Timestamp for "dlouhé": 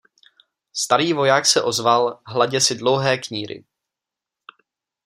2.75-3.17